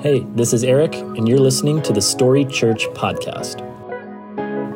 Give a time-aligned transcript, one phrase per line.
[0.00, 3.60] Hey, this is Eric, and you're listening to the Story Church Podcast.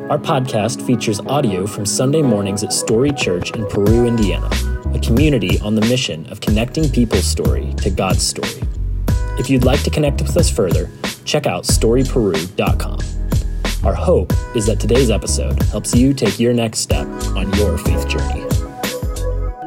[0.09, 4.49] Our podcast features audio from Sunday mornings at Story Church in Peru, Indiana,
[4.93, 8.67] a community on the mission of connecting people's story to God's story.
[9.39, 10.91] If you'd like to connect with us further,
[11.23, 12.99] check out storyperu.com.
[13.85, 18.09] Our hope is that today's episode helps you take your next step on your faith
[18.09, 18.42] journey.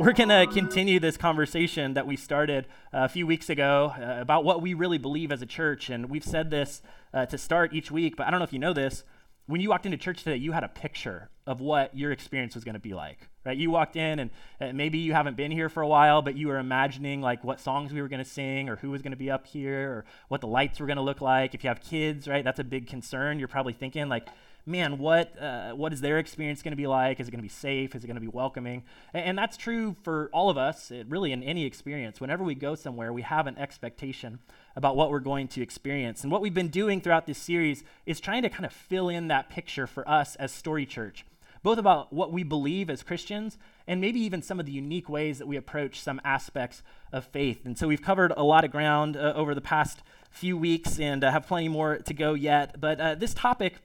[0.06, 4.20] We're going to continue this conversation that we started uh, a few weeks ago uh,
[4.20, 5.90] about what we really believe as a church.
[5.90, 6.80] And we've said this
[7.12, 9.02] uh, to start each week, but I don't know if you know this.
[9.46, 12.62] When you walked into church today, you had a picture of what your experience was
[12.62, 13.56] going to be like, right?
[13.56, 14.30] You walked in,
[14.60, 17.58] and maybe you haven't been here for a while, but you were imagining like what
[17.58, 20.04] songs we were going to sing, or who was going to be up here, or
[20.28, 21.52] what the lights were going to look like.
[21.52, 23.40] If you have kids, right, that's a big concern.
[23.40, 24.28] You're probably thinking like,
[24.66, 27.20] man, what, uh, what is their experience going to be like?
[27.20, 27.94] Is it going to be safe?
[27.94, 28.82] Is it going to be welcoming?
[29.14, 32.20] And, and, that's true for all of us, it, really, in any experience.
[32.20, 34.40] Whenever we go somewhere, we have an expectation
[34.74, 36.24] about what we're going to experience.
[36.24, 39.28] And what we've been doing throughout this series is trying to kind of fill in
[39.28, 41.24] that picture for us as Story Church,
[41.62, 45.38] both about what we believe as Christians and maybe even some of the unique ways
[45.38, 47.64] that we approach some aspects of faith.
[47.64, 51.22] And so we've covered a lot of ground uh, over the past few weeks and
[51.22, 52.80] uh, have plenty more to go yet.
[52.80, 53.76] But uh, this topic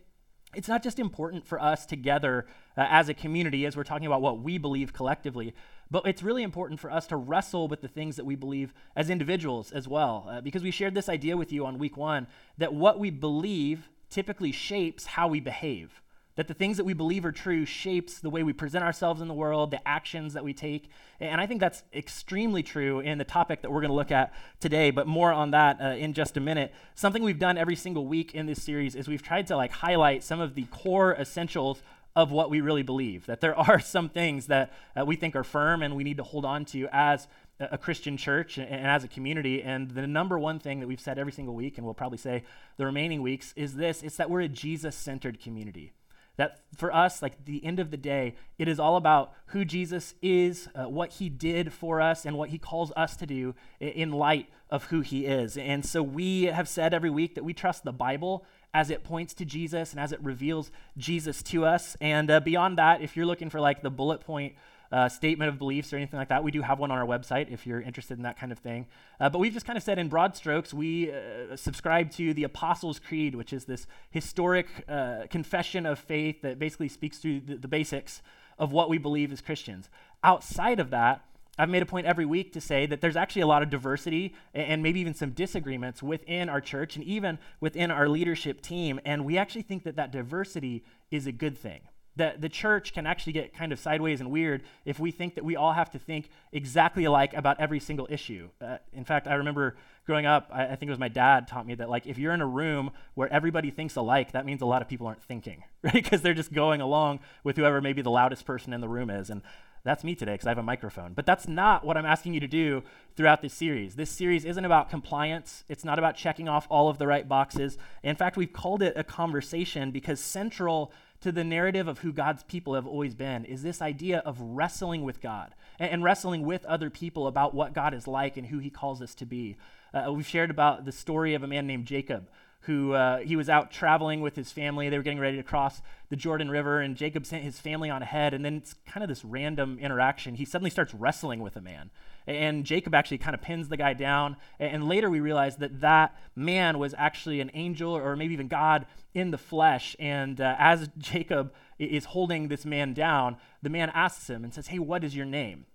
[0.53, 2.45] it's not just important for us together
[2.77, 5.53] uh, as a community as we're talking about what we believe collectively,
[5.89, 9.09] but it's really important for us to wrestle with the things that we believe as
[9.09, 10.27] individuals as well.
[10.29, 12.27] Uh, because we shared this idea with you on week one
[12.57, 16.01] that what we believe typically shapes how we behave
[16.35, 19.27] that the things that we believe are true shapes the way we present ourselves in
[19.27, 23.23] the world the actions that we take and i think that's extremely true in the
[23.23, 26.37] topic that we're going to look at today but more on that uh, in just
[26.37, 29.55] a minute something we've done every single week in this series is we've tried to
[29.55, 31.81] like highlight some of the core essentials
[32.13, 35.43] of what we really believe that there are some things that uh, we think are
[35.43, 37.27] firm and we need to hold on to as
[37.69, 39.61] a Christian church and, and as a community.
[39.61, 42.43] And the number one thing that we've said every single week, and we'll probably say
[42.77, 45.93] the remaining weeks, is this it's that we're a Jesus centered community.
[46.41, 50.15] That for us, like the end of the day, it is all about who Jesus
[50.23, 54.11] is, uh, what he did for us, and what he calls us to do in
[54.11, 55.55] light of who he is.
[55.55, 58.43] And so we have said every week that we trust the Bible
[58.73, 61.97] as it points to Jesus and as it reveals Jesus to us.
[61.99, 64.53] And uh, beyond that, if you're looking for like the bullet point
[64.91, 66.43] uh, statement of beliefs or anything like that.
[66.43, 68.87] We do have one on our website if you're interested in that kind of thing.
[69.19, 72.43] Uh, but we've just kind of said in broad strokes, we uh, subscribe to the
[72.43, 77.55] Apostles' Creed, which is this historic uh, confession of faith that basically speaks to the,
[77.55, 78.21] the basics
[78.59, 79.89] of what we believe as Christians.
[80.23, 81.23] Outside of that,
[81.61, 84.33] I've made a point every week to say that there's actually a lot of diversity
[84.55, 88.99] and maybe even some disagreements within our church and even within our leadership team.
[89.05, 91.81] And we actually think that that diversity is a good thing
[92.15, 95.45] that the church can actually get kind of sideways and weird if we think that
[95.45, 98.49] we all have to think exactly alike about every single issue.
[98.59, 101.65] Uh, in fact, I remember growing up, I, I, think it was my dad taught
[101.65, 104.65] me that like if you're in a room where everybody thinks alike, that means a
[104.65, 105.93] lot of people aren't thinking, right?
[105.93, 109.29] Because they're just going along with whoever maybe the loudest person in the room is.
[109.29, 109.41] And
[109.83, 111.13] that's me today because I have a microphone.
[111.13, 112.83] But that's not what I'm asking you to do
[113.15, 113.95] throughout this series.
[113.95, 117.77] This series isn't about compliance, it's not about checking off all of the right boxes.
[118.03, 122.43] In fact, we've called it a conversation because central to the narrative of who God's
[122.43, 126.65] people have always been is this idea of wrestling with God and, and wrestling with
[126.65, 129.55] other people about what God is like and who he calls us to be.
[129.93, 132.29] Uh, we've shared about the story of a man named Jacob
[132.61, 134.87] who uh, he was out traveling with his family.
[134.87, 138.03] They were getting ready to cross the Jordan River, and Jacob sent his family on
[138.03, 138.33] ahead.
[138.33, 140.35] And then it's kind of this random interaction.
[140.35, 141.89] He suddenly starts wrestling with a man.
[142.27, 144.37] And Jacob actually kind of pins the guy down.
[144.59, 148.85] And later we realize that that man was actually an angel or maybe even God
[149.15, 149.95] in the flesh.
[149.99, 154.67] And uh, as Jacob is holding this man down, the man asks him and says,
[154.67, 155.65] Hey, what is your name?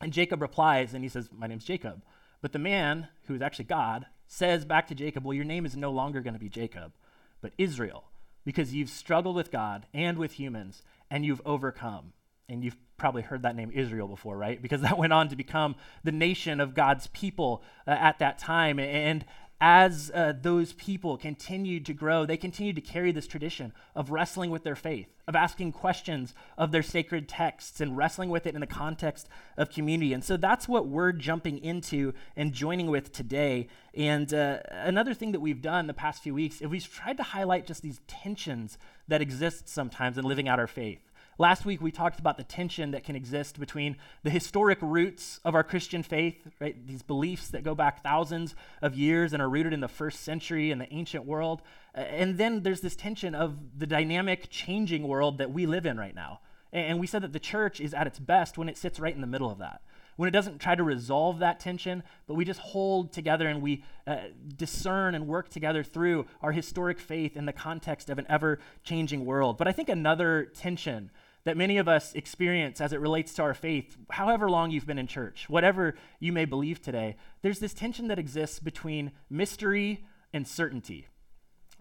[0.00, 2.02] And Jacob replies, and he says, My name's Jacob.
[2.40, 5.76] But the man, who is actually God, says back to Jacob, Well, your name is
[5.76, 6.92] no longer going to be Jacob,
[7.40, 8.04] but Israel,
[8.44, 12.12] because you've struggled with God and with humans, and you've overcome.
[12.48, 14.60] And you've probably heard that name Israel before, right?
[14.60, 18.78] Because that went on to become the nation of God's people uh, at that time.
[18.78, 19.24] And
[19.60, 24.50] as uh, those people continued to grow, they continued to carry this tradition of wrestling
[24.50, 28.60] with their faith, of asking questions of their sacred texts and wrestling with it in
[28.60, 29.28] the context
[29.58, 30.14] of community.
[30.14, 33.68] And so that's what we're jumping into and joining with today.
[33.94, 37.22] And uh, another thing that we've done the past few weeks is we've tried to
[37.22, 38.78] highlight just these tensions
[39.08, 41.09] that exist sometimes in living out our faith.
[41.40, 45.54] Last week, we talked about the tension that can exist between the historic roots of
[45.54, 46.86] our Christian faith, right?
[46.86, 50.70] These beliefs that go back thousands of years and are rooted in the first century
[50.70, 51.62] and the ancient world.
[51.94, 56.14] And then there's this tension of the dynamic, changing world that we live in right
[56.14, 56.40] now.
[56.74, 59.22] And we said that the church is at its best when it sits right in
[59.22, 59.80] the middle of that
[60.20, 63.82] when it doesn't try to resolve that tension, but we just hold together and we
[64.06, 64.18] uh,
[64.54, 69.24] discern and work together through our historic faith in the context of an ever changing
[69.24, 69.56] world.
[69.56, 71.10] But I think another tension
[71.44, 74.98] that many of us experience as it relates to our faith, however long you've been
[74.98, 80.46] in church, whatever you may believe today, there's this tension that exists between mystery and
[80.46, 81.06] certainty.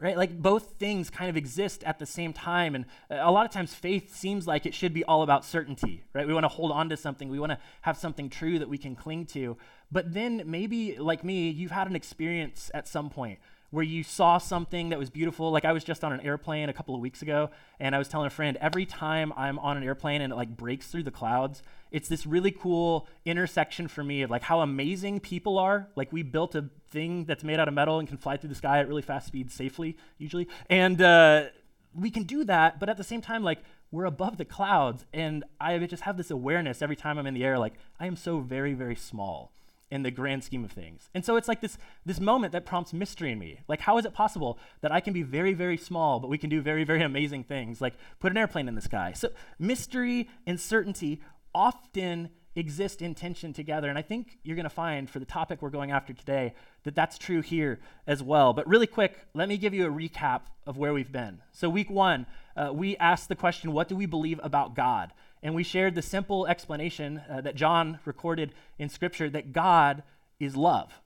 [0.02, 0.16] Right?
[0.16, 2.74] Like both things kind of exist at the same time.
[2.74, 6.26] And a lot of times faith seems like it should be all about certainty, right?
[6.26, 8.78] We want to hold on to something, we want to have something true that we
[8.78, 9.58] can cling to.
[9.92, 13.40] But then maybe, like me, you've had an experience at some point
[13.72, 15.52] where you saw something that was beautiful.
[15.52, 17.50] Like I was just on an airplane a couple of weeks ago,
[17.80, 20.56] and I was telling a friend, every time I'm on an airplane and it like
[20.56, 21.62] breaks through the clouds,
[21.92, 25.88] it's this really cool intersection for me of like how amazing people are.
[25.96, 28.56] Like we built a thing that's made out of metal and can fly through the
[28.56, 31.46] sky at really fast speeds safely, usually, and uh,
[31.94, 32.80] we can do that.
[32.80, 33.60] But at the same time, like
[33.92, 37.44] we're above the clouds, and I just have this awareness every time I'm in the
[37.44, 39.52] air, like I am so very, very small
[39.92, 41.10] in the grand scheme of things.
[41.14, 43.60] And so it's like this this moment that prompts mystery in me.
[43.68, 46.50] Like how is it possible that I can be very very small but we can
[46.50, 49.14] do very very amazing things like put an airplane in the sky.
[49.16, 51.22] So mystery and certainty
[51.54, 55.62] often exist in tension together and I think you're going to find for the topic
[55.62, 56.54] we're going after today
[56.84, 58.54] that that's true here as well.
[58.54, 61.42] But really quick, let me give you a recap of where we've been.
[61.52, 62.26] So week 1,
[62.56, 65.12] uh, we asked the question what do we believe about God?
[65.42, 70.04] And we shared the simple explanation uh, that John recorded in Scripture that God
[70.40, 71.00] is love.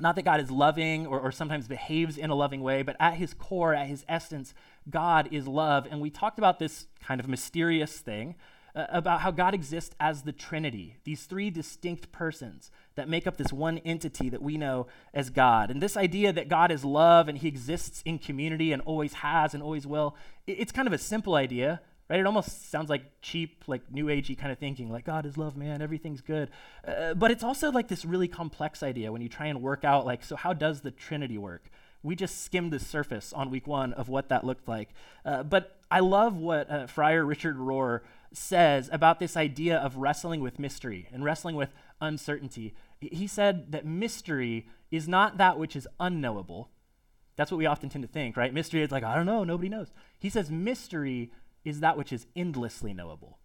[0.00, 3.14] Not that God is loving or, or sometimes behaves in a loving way, but at
[3.14, 4.54] his core, at his essence,
[4.88, 5.86] God is love.
[5.90, 8.34] And we talked about this kind of mysterious thing
[8.74, 13.36] uh, about how God exists as the Trinity, these three distinct persons that make up
[13.36, 15.70] this one entity that we know as God.
[15.70, 19.52] And this idea that God is love and he exists in community and always has
[19.52, 20.16] and always will,
[20.46, 21.82] it's kind of a simple idea,
[22.12, 22.20] right?
[22.20, 25.56] It almost sounds like cheap, like new agey kind of thinking, like God is love,
[25.56, 26.50] man, everything's good.
[26.86, 30.04] Uh, but it's also like this really complex idea when you try and work out,
[30.04, 31.70] like, so how does the Trinity work?
[32.02, 34.90] We just skimmed the surface on week one of what that looked like.
[35.24, 38.00] Uh, but I love what uh, Friar Richard Rohr
[38.34, 42.74] says about this idea of wrestling with mystery and wrestling with uncertainty.
[43.00, 46.68] He said that mystery is not that which is unknowable.
[47.36, 48.52] That's what we often tend to think, right?
[48.52, 49.92] Mystery is like, I don't know, nobody knows.
[50.18, 51.30] He says mystery
[51.64, 53.38] is that which is endlessly knowable.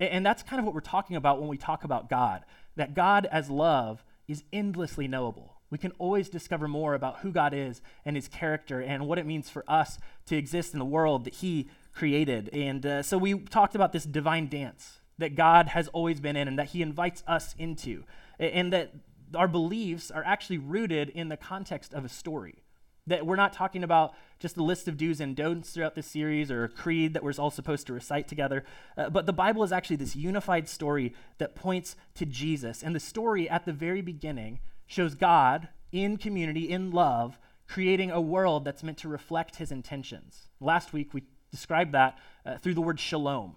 [0.00, 2.44] And that's kind of what we're talking about when we talk about God,
[2.76, 5.60] that God as love is endlessly knowable.
[5.70, 9.26] We can always discover more about who God is and his character and what it
[9.26, 12.48] means for us to exist in the world that he created.
[12.52, 16.48] And uh, so we talked about this divine dance that God has always been in
[16.48, 18.04] and that he invites us into,
[18.38, 18.92] and that
[19.34, 22.63] our beliefs are actually rooted in the context of a story.
[23.06, 26.50] That we're not talking about just a list of do's and don'ts throughout this series
[26.50, 28.64] or a creed that we're all supposed to recite together,
[28.96, 32.82] uh, but the Bible is actually this unified story that points to Jesus.
[32.82, 38.20] And the story at the very beginning shows God in community, in love, creating a
[38.20, 40.48] world that's meant to reflect his intentions.
[40.60, 43.56] Last week, we described that uh, through the word shalom.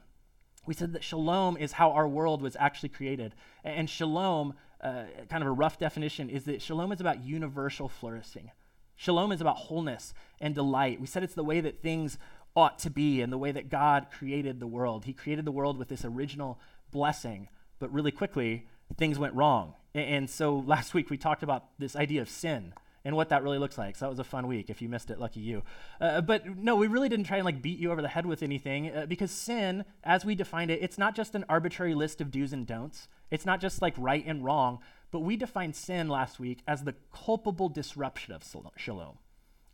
[0.66, 3.34] We said that shalom is how our world was actually created.
[3.64, 8.52] And shalom, uh, kind of a rough definition, is that shalom is about universal flourishing.
[8.98, 11.00] Shalom is about wholeness and delight.
[11.00, 12.18] We said it's the way that things
[12.56, 15.06] ought to be and the way that God created the world.
[15.06, 16.60] He created the world with this original
[16.92, 17.48] blessing,
[17.78, 18.66] but really quickly,
[18.98, 19.76] things went wrong.
[19.94, 22.74] And so last week we talked about this idea of sin
[23.06, 23.96] and what that really looks like.
[23.96, 24.72] So that was a fun week.
[24.72, 25.62] If you missed it, lucky you.
[26.02, 28.42] Uh, but no, we really didn't try and like beat you over the head with
[28.42, 32.32] anything uh, because sin, as we defined it, it's not just an arbitrary list of
[32.32, 33.08] do's and don'ts.
[33.30, 34.80] It's not just like right and wrong.
[35.12, 38.44] But we defined sin last week as the culpable disruption of
[38.76, 39.18] shalom.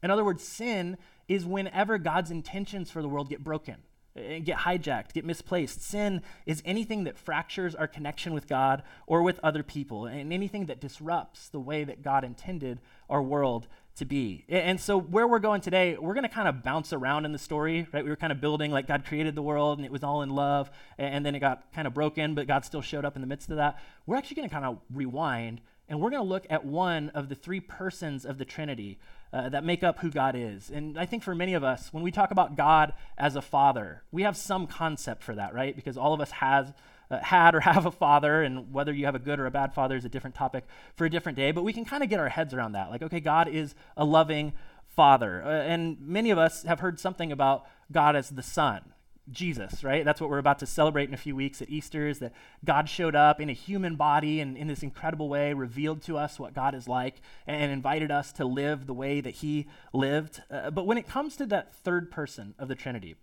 [0.03, 0.97] In other words, sin
[1.27, 3.77] is whenever God's intentions for the world get broken,
[4.15, 5.81] eh, get hijacked, get misplaced.
[5.81, 10.65] Sin is anything that fractures our connection with God or with other people, and anything
[10.65, 14.45] that disrupts the way that God intended our world to be.
[14.49, 17.37] And so, where we're going today, we're going to kind of bounce around in the
[17.37, 18.03] story, right?
[18.03, 20.29] We were kind of building like God created the world and it was all in
[20.29, 23.27] love, and then it got kind of broken, but God still showed up in the
[23.27, 23.79] midst of that.
[24.05, 27.29] We're actually going to kind of rewind and we're going to look at one of
[27.29, 28.99] the three persons of the Trinity
[29.33, 30.69] uh, that make up who God is.
[30.69, 34.03] And I think for many of us, when we talk about God as a father,
[34.11, 35.75] we have some concept for that, right?
[35.75, 36.73] Because all of us has
[37.19, 39.95] had or have a father, and whether you have a good or a bad father
[39.95, 40.65] is a different topic
[40.95, 41.51] for a different day.
[41.51, 42.89] But we can kind of get our heads around that.
[42.89, 44.53] Like, okay, God is a loving
[44.87, 45.43] father.
[45.43, 48.93] Uh, and many of us have heard something about God as the son.
[49.31, 50.03] Jesus, right?
[50.03, 52.33] That's what we're about to celebrate in a few weeks at Easter is that
[52.65, 56.37] God showed up in a human body and in this incredible way revealed to us
[56.37, 60.41] what God is like and invited us to live the way that he lived.
[60.51, 63.15] Uh, but when it comes to that third person of the Trinity,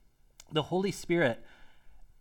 [0.50, 1.44] the Holy Spirit,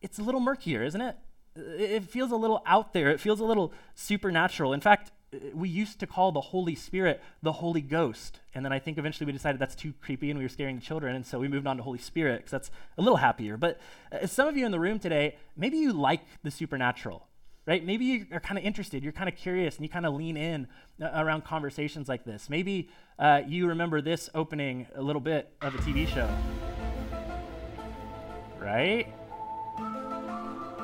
[0.02, 1.16] it's a little murkier, isn't it?
[1.56, 3.10] It feels a little out there.
[3.10, 4.74] It feels a little supernatural.
[4.74, 5.12] In fact,
[5.54, 8.40] we used to call the Holy Spirit the Holy Ghost.
[8.56, 10.82] And then I think eventually we decided that's too creepy and we were scaring the
[10.82, 11.16] children.
[11.16, 13.58] And so we moved on to Holy Spirit because that's a little happier.
[13.58, 13.80] But
[14.12, 17.28] uh, some of you in the room today, maybe you like the supernatural,
[17.68, 17.86] right?
[17.86, 20.36] Maybe you are kind of interested, you're kind of curious, and you kind of lean
[20.36, 20.68] in
[21.02, 22.50] uh, around conversations like this.
[22.50, 22.90] Maybe
[23.20, 26.30] uh, you remember this opening a little bit of a TV show,
[28.60, 29.14] right?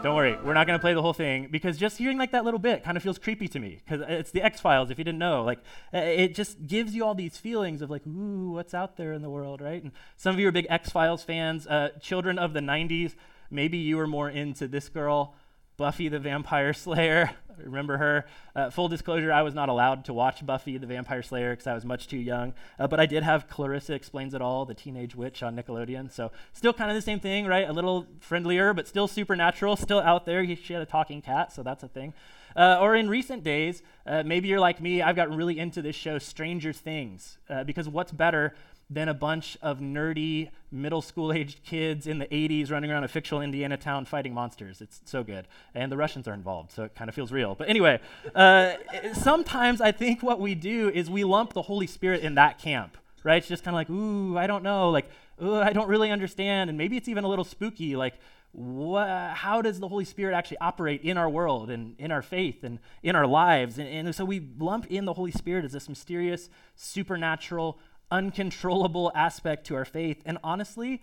[0.06, 2.60] Don't worry, we're not to play the whole thing because just hearing like that little
[2.60, 4.92] bit kind of feels creepy to me because it's the X Files.
[4.92, 5.58] If you didn't know, like
[5.92, 9.32] it just gives you all these feelings of like, ooh, what's out there in the
[9.32, 9.82] world, right?
[9.82, 13.16] And some of you are big X Files fans, uh, children of the '90s.
[13.50, 15.34] Maybe you were more into this girl,
[15.78, 17.32] Buffy the Vampire Slayer.
[17.64, 18.26] Remember her?
[18.56, 21.74] Uh, full disclosure, I was not allowed to watch Buffy the Vampire Slayer because I
[21.74, 22.54] was much too young.
[22.78, 26.12] Uh, but I did have Clarissa Explains It All, the teenage witch on Nickelodeon.
[26.12, 27.68] So still kind of the same thing, right?
[27.68, 30.46] A little friendlier, but still supernatural, still out there.
[30.56, 32.14] She had a talking cat, so that's a thing.
[32.56, 35.96] Uh, or in recent days, uh, maybe you're like me, I've gotten really into this
[35.96, 38.56] show, Stranger Things, uh, because what's better
[38.90, 43.08] than a bunch of nerdy middle school aged kids in the 80s running around a
[43.08, 44.82] fictional Indiana town fighting monsters.
[44.82, 45.48] It's so good.
[45.74, 47.56] And the Russians are involved, so it kind of feels real.
[47.56, 48.00] But anyway,
[48.36, 48.74] uh,
[49.14, 52.98] sometimes I think what we do is we lump the Holy Spirit in that camp,
[53.24, 53.38] right?
[53.38, 54.92] It's just kind of like, ooh, I don't know.
[54.92, 55.10] Like,
[55.42, 56.70] ooh, I don't really understand.
[56.70, 57.96] And maybe it's even a little spooky.
[57.96, 58.16] Like,
[58.56, 62.80] how does the Holy Spirit actually operate in our world and in our faith and
[63.04, 63.78] in our lives?
[63.78, 67.80] And, and so we lump in the Holy Spirit as this mysterious, supernatural,
[68.16, 70.22] uncontrollable aspect to our faith.
[70.26, 71.02] And honestly,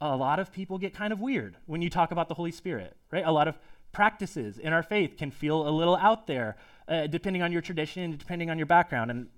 [0.00, 2.96] a lot of people get kind of weird when you talk about the Holy Spirit,
[3.10, 3.24] right?
[3.26, 3.58] A lot of
[3.92, 6.56] practices in our faith can feel a little out there,
[6.88, 9.10] uh, depending on your tradition and depending on your background.
[9.10, 9.28] And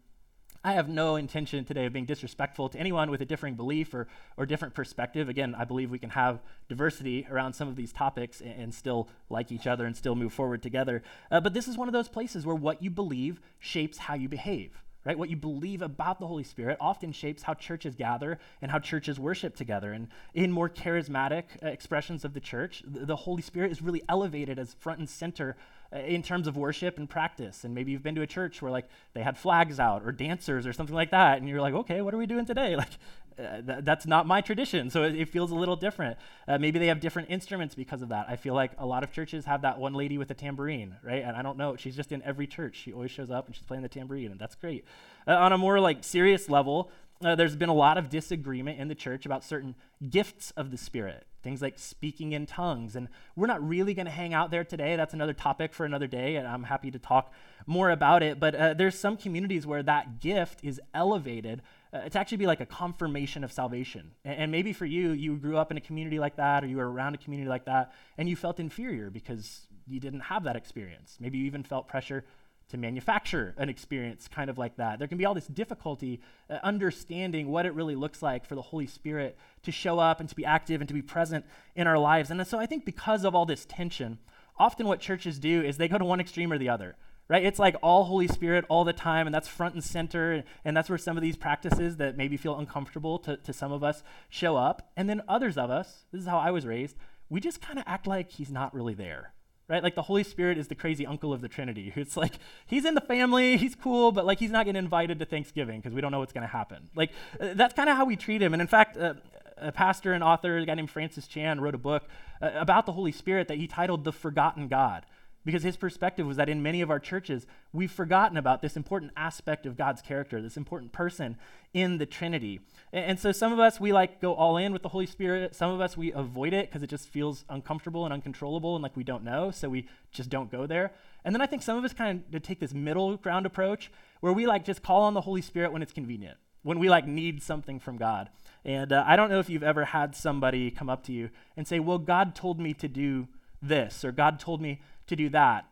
[0.62, 4.06] I have no intention today of being disrespectful to anyone with a differing belief or,
[4.36, 5.28] or different perspective.
[5.28, 9.08] Again, I believe we can have diversity around some of these topics and, and still
[9.30, 11.02] like each other and still move forward together.
[11.30, 14.28] Uh, but this is one of those places where what you believe shapes how you
[14.28, 15.18] behave right?
[15.18, 19.18] What you believe about the Holy Spirit often shapes how churches gather and how churches
[19.18, 19.92] worship together.
[19.92, 24.58] And in more charismatic uh, expressions of the church, the, Holy Spirit is really elevated
[24.58, 25.56] as front and center
[25.92, 27.64] uh, in terms of worship and practice.
[27.64, 30.66] And maybe you've been to a church where like they had flags out or dancers
[30.66, 32.76] or something like that, and you're like, okay, what are we doing today?
[32.80, 32.98] Like,
[33.40, 36.18] uh, th- that's not my tradition, so it, it feels a little different.
[36.46, 38.26] Uh, maybe they have different instruments because of that.
[38.28, 41.22] I feel like a lot of churches have that one lady with a tambourine, right?
[41.22, 42.76] And I don't know, she's just in every church.
[42.76, 44.84] She always shows up and she's playing the tambourine, and that's great.
[45.26, 46.90] Uh, on a more like serious level,
[47.22, 49.74] uh, there's been a lot of disagreement in the church about certain
[50.08, 52.96] gifts of the Spirit, things like speaking in tongues.
[52.96, 54.96] And we're not really going to hang out there today.
[54.96, 57.32] That's another topic for another day, and I'm happy to talk
[57.66, 58.40] more about it.
[58.40, 61.60] But uh, there's some communities where that gift is elevated
[61.92, 64.12] uh, to actually be like a confirmation of salvation.
[64.24, 66.76] And, and maybe for you, you grew up in a community like that, or you
[66.76, 70.56] were around a community like that, and you felt inferior because you didn't have that
[70.56, 71.18] experience.
[71.20, 72.24] Maybe you even felt pressure
[72.70, 74.98] to manufacture an experience kind of like that.
[74.98, 78.62] There can be all this difficulty uh, understanding what it really looks like for the
[78.62, 81.44] Holy Spirit to show up and to be active and to be present
[81.74, 82.30] in our lives.
[82.30, 84.18] And so I think because of all this tension,
[84.56, 86.96] often what churches do is they go to one extreme or the other.
[87.30, 87.44] Right?
[87.44, 90.88] It's like all Holy Spirit all the time, and that's front and center, and that's
[90.88, 94.56] where some of these practices that maybe feel uncomfortable to, to some of us show
[94.56, 94.90] up.
[94.96, 96.96] And then others of us, this is how I was raised,
[97.28, 99.32] we just kind of act like he's not really there
[99.70, 99.84] right?
[99.84, 101.92] Like the Holy Spirit is the crazy uncle of the Trinity.
[102.00, 102.32] It's like
[102.66, 105.94] he's in the family, he's cool, but like he's not getting invited to Thanksgiving because
[105.94, 106.90] we don't know what's going to happen.
[106.96, 108.52] Like uh, that's kind of how we treat him.
[108.52, 109.14] And in fact, uh,
[109.56, 112.08] a pastor and author, a guy named Francis Chan, wrote a book
[112.42, 115.06] uh, about the Holy Spirit that he titled "The Forgotten God."
[115.44, 119.12] Because his perspective was that in many of our churches, we've forgotten about this important
[119.16, 121.36] aspect of God's character, this important person
[121.72, 122.60] in the Trinity.
[122.92, 125.54] And, so some of us, we like go all in with the Holy Spirit.
[125.54, 128.96] Some of us, we avoid it because it just feels uncomfortable and uncontrollable and like
[128.96, 130.92] we don't know, so we just don't go there.
[131.24, 134.32] And then I think some of us kind of take this middle ground approach where
[134.32, 137.42] we like just call on the Holy Spirit when it's convenient, when we like need
[137.42, 138.28] something from God.
[138.64, 141.66] And uh, I don't know if you've ever had somebody come up to you and
[141.66, 143.28] say, Well, God told me to do
[143.62, 144.80] this, or God told me
[145.10, 145.66] to do that.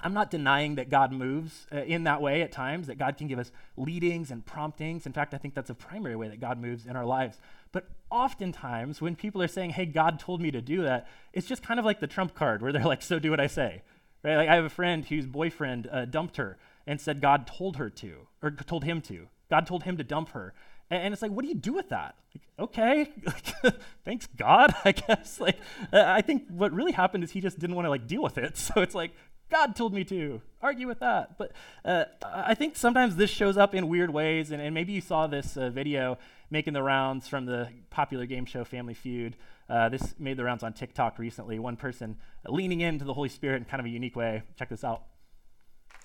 [0.00, 3.26] I'm not denying that God moves uh, in that way at times, that God can
[3.26, 5.06] give us leadings and promptings.
[5.06, 7.38] In fact, I think that's a primary way that God moves in our lives.
[7.72, 11.62] But oftentimes, when people are saying, hey, God told me to do that, it's just
[11.62, 13.82] kind of like the trump card where they're like, so do what I say.
[14.22, 14.36] Right?
[14.36, 17.90] Like, I have a friend whose boyfriend uh, dumped her and said God told her
[17.90, 19.28] to, or told him to.
[19.50, 20.54] God told him to dump her.
[20.90, 22.16] And, and it's like, what do you do with that?
[22.34, 23.08] Like, okay,
[24.04, 25.40] thanks God, I guess.
[25.40, 25.58] Like,
[25.92, 28.38] uh, I think what really happened is he just didn't want to like deal with
[28.38, 28.56] it.
[28.56, 29.12] So it's like,
[29.50, 31.38] God told me to argue with that.
[31.38, 31.52] But
[31.84, 35.26] uh, I think sometimes this shows up in weird ways, and, and maybe you saw
[35.26, 36.18] this uh, video
[36.50, 39.36] making the rounds from the popular game show Family Feud
[39.68, 41.58] Uh, this made the rounds on TikTok recently.
[41.58, 42.16] One person
[42.46, 44.42] leaning into the Holy Spirit in kind of a unique way.
[44.58, 45.04] Check this out.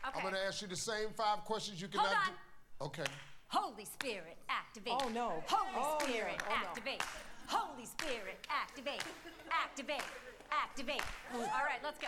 [0.06, 0.18] Okay.
[0.18, 2.02] I'm going to ask you the same five questions you can.
[2.02, 2.25] Hold on.
[2.28, 2.86] do.
[2.88, 3.12] Okay.
[3.53, 4.93] Holy Spirit, activate.
[4.98, 5.43] Oh, no.
[5.45, 6.05] Holy Oh, no.
[6.07, 6.55] Spirit, Oh, no.
[6.67, 7.03] activate.
[7.45, 9.03] Holy Spirit, activate.
[9.51, 10.01] Activate.
[10.51, 11.03] Activate.
[11.36, 12.07] All right, let's go.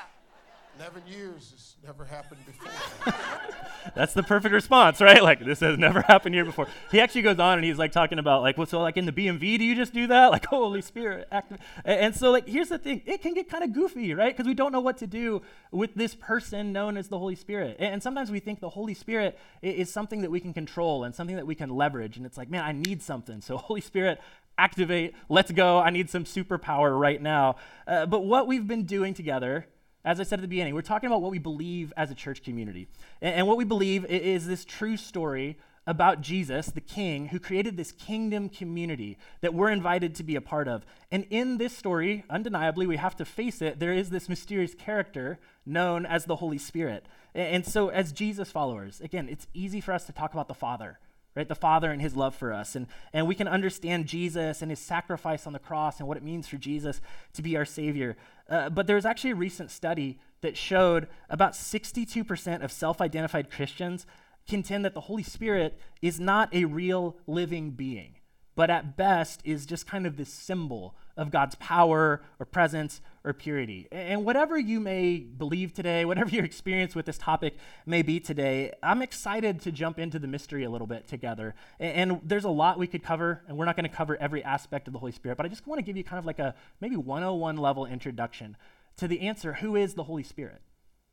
[0.79, 1.51] 11 years.
[1.51, 3.13] has never happened before.
[3.95, 5.21] That's the perfect response, right?
[5.23, 6.67] Like this has never happened here before.
[6.91, 9.11] He actually goes on and he's like talking about like, well, so like in the
[9.11, 10.31] BMV, do you just do that?
[10.35, 11.59] Like Holy Spirit, active.
[11.85, 14.35] And, so like here's the thing, it can get kind of goofy, right?
[14.35, 15.41] Because we don't know what to do
[15.71, 17.77] with this person known as the Holy Spirit.
[17.79, 21.15] And, sometimes we think the Holy Spirit i- is something that we can control and
[21.15, 22.17] something that we can leverage.
[22.17, 23.39] And it's like, man, I need something.
[23.39, 24.19] So Holy Spirit,
[24.57, 25.13] activate.
[25.29, 25.79] Let's go.
[25.79, 27.55] I need some superpower right now.
[27.87, 29.67] Uh, but what we've been doing together
[30.05, 32.43] as I said at the beginning, we're talking about what we believe as a church
[32.43, 32.87] community.
[33.21, 35.57] And, and what we believe is this true story
[35.87, 40.41] about Jesus, the King, who created this kingdom community that we're invited to be a
[40.41, 40.85] part of.
[41.11, 45.39] And in this story, undeniably, we have to face it, there is this mysterious character
[45.65, 47.05] known as the Holy Spirit.
[47.33, 50.99] And so, as Jesus followers, again, it's easy for us to talk about the Father
[51.35, 51.47] right?
[51.47, 52.75] The Father and his love for us.
[52.75, 56.23] And, and we can understand Jesus and his sacrifice on the cross and what it
[56.23, 57.01] means for Jesus
[57.33, 58.15] to be our Savior.
[58.49, 63.51] Uh, but there was actually a recent study that showed about 62% of self identified
[63.51, 64.05] Christians
[64.47, 68.15] contend that the Holy Spirit is not a real living being,
[68.55, 73.33] but at best is just kind of this symbol of God's power or presence or
[73.33, 73.87] purity.
[73.91, 77.55] And whatever you may believe today, whatever your experience with this topic
[77.85, 81.55] may be today, I'm excited to jump into the mystery a little bit together.
[81.79, 84.87] And there's a lot we could cover, and we're not going to cover every aspect
[84.87, 86.55] of the Holy Spirit, but I just want to give you kind of like a
[86.81, 88.57] maybe 101 level introduction
[88.97, 90.61] to the answer who is the Holy Spirit?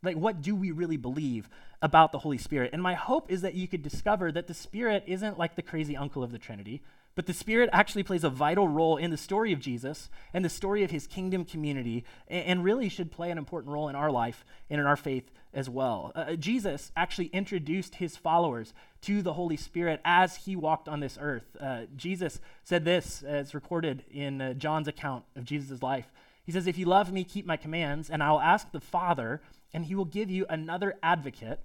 [0.05, 1.49] Like, what do we really believe
[1.81, 2.71] about the Holy Spirit?
[2.73, 5.97] And my hope is that you could discover that the Spirit isn't like the crazy
[5.97, 6.83] uncle of the Trinity,
[7.15, 10.49] but the Spirit actually plays a vital role in the story of Jesus and the
[10.49, 14.45] story of his kingdom community, and, really should play an important role in our life
[14.71, 16.13] and in our faith as well.
[16.15, 21.19] Uh, Jesus actually introduced his followers to the Holy Spirit as he walked on this
[21.21, 21.57] earth.
[21.61, 26.13] Uh, Jesus said this, as recorded in uh, John's account of Jesus' life.
[26.45, 29.43] He says, If you love me, keep my commands, and I will ask the Father,
[29.75, 31.61] and he will give you another advocate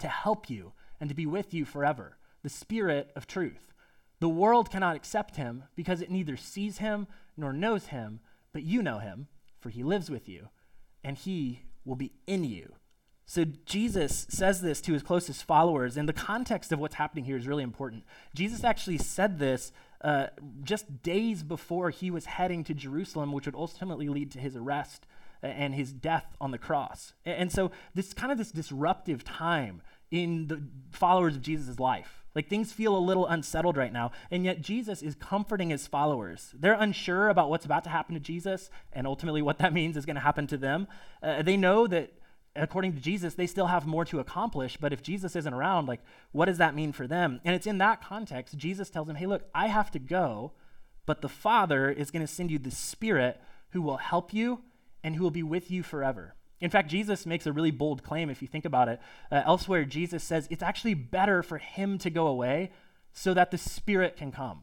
[0.00, 3.72] to help you and to be with you forever the Spirit of truth.
[4.20, 8.20] The world cannot accept him because it neither sees him nor knows him,
[8.52, 9.28] but you know him,
[9.60, 10.48] for he lives with you,
[11.04, 12.74] and he will be in you.
[13.26, 17.36] So Jesus says this to his closest followers, and the context of what's happening here
[17.36, 18.04] is really important.
[18.34, 20.28] Jesus actually said this uh,
[20.62, 25.06] just days before he was heading to Jerusalem, which would ultimately lead to his arrest
[25.42, 27.12] and his death on the cross.
[27.24, 32.24] And so this kind of this disruptive time in the followers of Jesus' life.
[32.34, 36.54] Like things feel a little unsettled right now, and yet Jesus is comforting his followers.
[36.58, 40.06] They're unsure about what's about to happen to Jesus, and ultimately what that means is
[40.06, 40.86] going to happen to them.
[41.22, 42.12] Uh, they know that
[42.54, 44.76] according to Jesus, they still have more to accomplish.
[44.76, 46.00] But if Jesus isn't around, like,
[46.32, 47.40] what does that mean for them?
[47.44, 50.52] And it's in that context, Jesus tells them, hey, look, I have to go,
[51.06, 53.40] but the Father is going to send you the Spirit
[53.70, 54.62] who will help you
[55.02, 56.34] and who will be with you forever.
[56.60, 59.00] In fact, Jesus makes a really bold claim if you think about it.
[59.30, 62.72] Uh, elsewhere, Jesus says it's actually better for him to go away
[63.12, 64.62] so that the Spirit can come.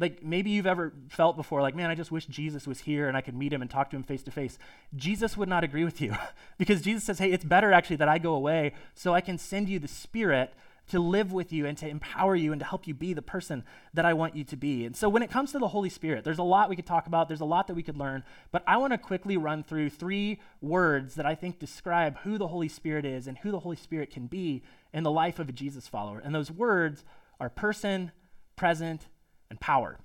[0.00, 3.16] Like maybe you've ever felt before, like, man, I just wish Jesus was here and
[3.16, 4.58] I could meet him and talk to him face to face.
[4.94, 6.14] Jesus would not agree with you
[6.58, 9.68] because Jesus says, hey, it's better actually that I go away so I can send
[9.68, 10.54] you the Spirit
[10.88, 13.64] to live with you and to empower you and to help you be the person
[13.94, 14.84] that I want you to be.
[14.84, 17.06] And so when it comes to the Holy Spirit, there's a lot we could talk
[17.06, 19.90] about, there's a lot that we could learn, but I want to quickly run through
[19.90, 23.76] three words that I think describe who the Holy Spirit is and who the Holy
[23.76, 26.20] Spirit can be in the life of a Jesus follower.
[26.24, 27.04] And those words
[27.38, 28.12] are person,
[28.56, 29.08] present,
[29.50, 29.98] and power.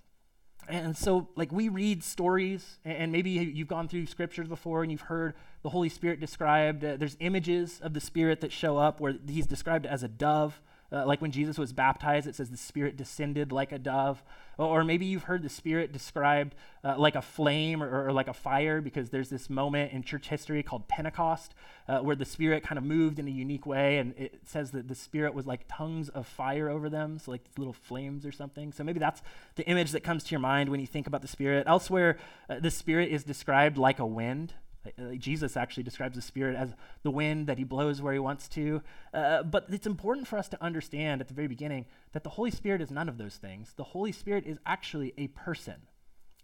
[0.69, 5.01] And so, like, we read stories, and maybe you've gone through scriptures before and you've
[5.01, 6.85] heard the Holy Spirit described.
[6.85, 10.61] Uh, there's images of the Spirit that show up where he's described as a dove.
[10.93, 14.23] Uh, like when Jesus was baptized, it says the Spirit descended like a dove.
[14.57, 16.53] Or, maybe you've heard the Spirit described
[16.83, 20.29] uh, like a flame or, or like a fire because there's this moment in church
[20.29, 21.55] history called Pentecost
[21.87, 23.97] uh, where the Spirit kind of moved in a unique way.
[23.97, 27.41] And it says that the Spirit was like tongues of fire over them, so like
[27.57, 28.71] little flames or something.
[28.71, 29.23] So maybe that's
[29.55, 31.65] the image that comes to your mind when you think about the Spirit.
[31.65, 34.53] Elsewhere, uh, the Spirit is described like a wind.
[35.17, 38.81] Jesus actually describes the Spirit as the wind that he blows where he wants to.
[39.13, 42.51] Uh, but it's important for us to understand at the very beginning that the Holy
[42.51, 43.73] Spirit is none of those things.
[43.75, 45.87] The Holy Spirit is actually a person.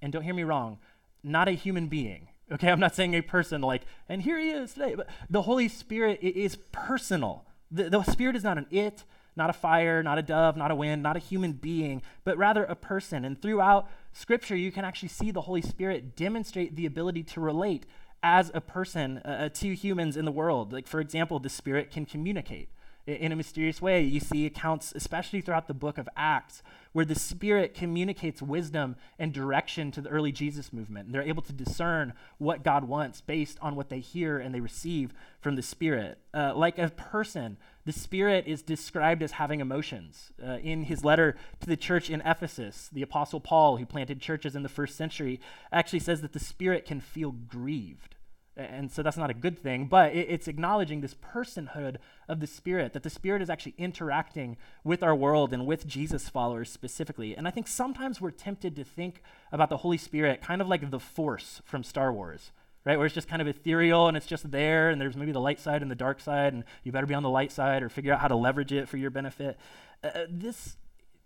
[0.02, 0.80] And don't hear me wrong,
[1.23, 2.30] not a human being.
[2.52, 4.95] Okay, I'm not saying a person like, and here he is today.
[4.95, 7.45] But the Holy Spirit is personal.
[7.69, 9.04] The, the Spirit is not an it,
[9.36, 12.63] not a fire, not a dove, not a wind, not a human being, but rather
[12.63, 13.23] a person.
[13.23, 17.86] And throughout Scripture, you can actually see the Holy Spirit demonstrate the ability to relate
[18.22, 20.74] as a person uh, uh to humans in the world.
[20.74, 22.70] Like, for example, the Spirit can communicate
[23.18, 24.02] in a mysterious way.
[24.02, 29.34] You see accounts, especially throughout the book of Acts, where the Spirit communicates wisdom and
[29.34, 31.08] direction to the early Jesus movement.
[31.08, 34.60] And they're able to discern what God wants based on what they hear and they
[34.60, 36.20] receive from the Spirit.
[36.34, 37.58] Uh, like a person,
[37.89, 40.32] the Spirit is described as having emotions.
[40.39, 44.56] Uh, in his letter to the church in Ephesus, the Apostle Paul, who planted churches
[44.56, 48.15] in the first century, actually says that the Spirit can feel grieved.
[48.56, 51.95] And so that's not a good thing, but it's acknowledging this personhood
[52.28, 56.30] of the Spirit, that the Spirit is actually interacting with our world and with Jesus
[56.30, 57.36] followers specifically.
[57.36, 60.91] And I think sometimes we're tempted to think about the Holy Spirit kind of like
[60.91, 62.52] the Force from Star Wars,
[62.89, 62.97] right?
[62.97, 65.60] Where it's just kind of ethereal and it's just there, and there's maybe the light
[65.60, 68.12] side and the dark side, and you better be on the light side or figure
[68.12, 69.60] out how to leverage it for your benefit.
[70.04, 70.75] Uh, this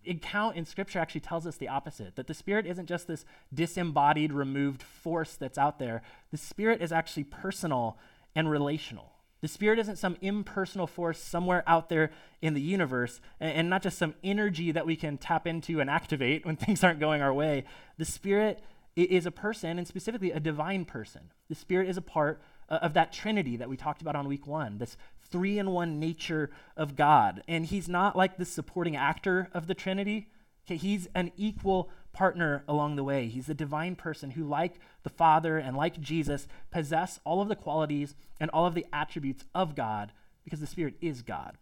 [0.06, 3.23] account in Scripture actually tells us the opposite that the Spirit isn't just this
[3.54, 6.02] disembodied, removed force that's out there.
[6.32, 7.97] The Spirit is actually personal
[8.36, 9.13] and relational.
[9.39, 13.84] The Spirit isn't some impersonal force somewhere out there in the universe, and, and, not
[13.84, 17.34] just some energy that we can tap into and activate when things aren't going our
[17.34, 17.63] way.
[17.97, 18.62] The Spirit
[18.96, 21.32] is a person, and specifically a divine person.
[21.50, 24.48] The Spirit is a part uh, of that Trinity that we talked about on week
[24.48, 24.98] one, this
[25.30, 27.44] three in one nature of God.
[27.48, 30.28] And he's not like the supporting actor of the Trinity.
[30.66, 33.28] Okay, he's an equal partner along the way.
[33.28, 37.56] He's the divine person who, like the Father and like Jesus, possess all of the
[37.56, 40.12] qualities and all of the attributes of God
[40.44, 41.58] because the Spirit is God.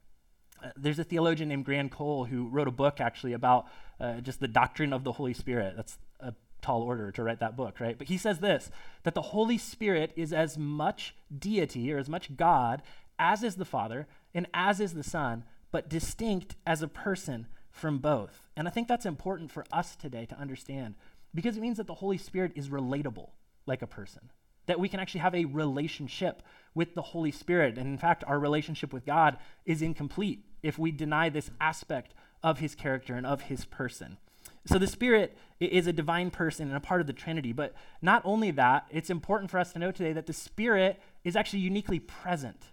[0.63, 3.65] Uh, there's a theologian named Graham Cole who wrote a book actually about
[4.00, 5.74] uh, just the doctrine of the Holy Spirit.
[5.76, 6.11] That's a
[6.62, 7.97] tall order to write that book, right?
[7.97, 8.69] But he says this
[9.04, 12.82] that the Holy Spirit is as much deity or as much God
[13.19, 18.00] as is the Father and as is the Son, but distinct as a person from
[18.00, 18.47] both.
[18.56, 20.95] And I think that's important for us today to understand
[21.34, 23.30] because it means that the Holy Spirit is relatable
[23.65, 24.32] like a person,
[24.65, 26.43] that we can actually have a relationship
[26.74, 27.78] with the Holy Spirit.
[27.78, 32.60] And in fact, our relationship with God is incomplete if we deny this aspect of
[32.60, 34.17] his character and of his person.
[34.65, 37.52] So the Spirit is a divine person and a part of the Trinity.
[37.52, 41.36] But not only that, it's important for us to know today that the Spirit is
[41.36, 42.65] actually uniquely present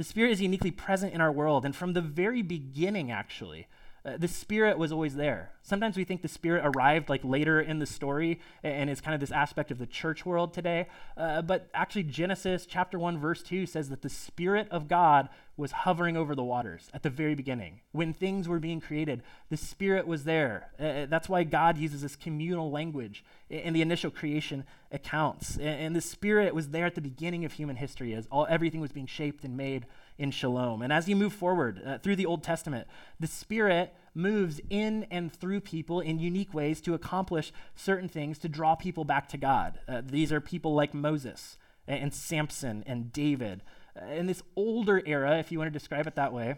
[0.00, 1.66] the Spirit is uniquely present in our world.
[1.66, 3.66] And from the very beginning, actually,
[4.04, 5.52] uh, the Spirit was always there.
[5.62, 9.20] Sometimes we think the Spirit arrived like later in the story and is kind of
[9.20, 10.88] this aspect of the church world today.
[11.16, 15.72] Uh, but actually, Genesis chapter 1, verse 2 says that the Spirit of God was
[15.72, 17.80] hovering over the waters at the very beginning.
[17.92, 20.70] When things were being created, the Spirit was there.
[20.80, 25.56] Uh, uh that's why God uses this communal language in the initial creation accounts.
[25.56, 28.80] And, and the Spirit was there at the beginning of human history as all, everything
[28.80, 29.84] was being shaped and made
[30.20, 30.82] in shalom.
[30.82, 32.86] And as you move forward uh, through the Old Testament,
[33.18, 38.48] the Spirit moves in and through people in unique ways to accomplish certain things to
[38.48, 39.80] draw people back to God.
[39.88, 41.56] Uh, these are people like Moses
[41.88, 43.62] and, and Samson and David.
[44.00, 46.56] Uh, in this older era, if you want to describe it that way,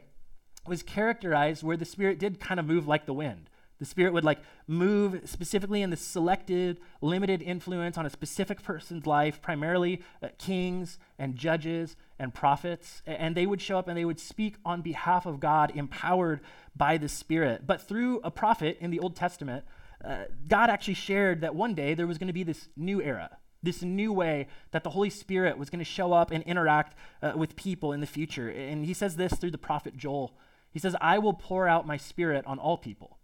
[0.66, 3.48] was characterized where the Spirit did kind of move like the wind.
[3.82, 9.08] The Spirit would like move specifically in the selected, limited influence on a specific person's
[9.08, 13.02] life, primarily uh, kings and judges and prophets.
[13.06, 16.42] And they would show up and they would speak on behalf of God, empowered
[16.76, 17.66] by the Spirit.
[17.66, 19.64] But through a prophet in the Old Testament,
[20.04, 23.36] uh, God actually shared that one day there was going to be this new era,
[23.64, 27.32] this new way that the Holy Spirit was going to show up and interact uh,
[27.34, 28.48] with people in the future.
[28.48, 30.36] And he says this through the prophet Joel.
[30.70, 33.18] He says, I will pour out my spirit on all people.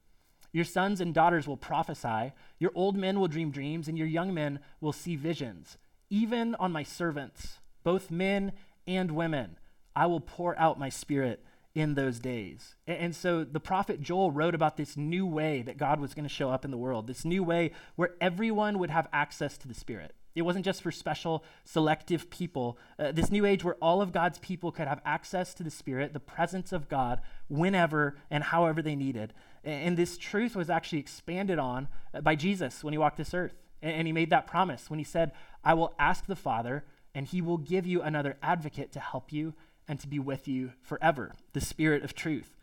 [0.59, 4.35] Your sons and daughters will prophesy, your old men will dream dreams, and your young
[4.35, 5.79] men will see visions.
[6.11, 8.51] Even on my servants, both men
[8.85, 9.57] and women,
[9.94, 11.44] I will pour out my spirit
[11.77, 12.75] in those days.
[12.88, 16.29] And, so the prophet Joel wrote about this new way that God was going to
[16.29, 19.75] show up in the world, this new way where everyone would have access to the
[19.75, 20.12] Spirit.
[20.35, 22.79] It wasn't just for special, selective people.
[22.99, 26.12] Uh, this new age where all of God's people could have access to the Spirit,
[26.12, 29.33] the presence of God, whenever and however they needed.
[29.64, 33.55] And this truth was actually expanded on uh, by Jesus when he walked this earth.
[33.81, 35.33] And he made that promise when he said,
[35.64, 39.55] I will ask the Father, and he will give you another advocate to help you
[39.87, 42.57] and to be with you forever, the Spirit of truth.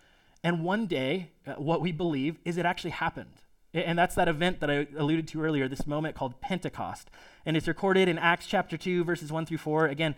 [0.44, 3.42] And one day, uh, what we believe is it actually happened.
[3.74, 7.10] And that's that event that I alluded to earlier, this moment called Pentecost.
[7.46, 9.88] And it's recorded in Acts chapter 2, verses 1 through 4.
[9.88, 10.16] Again,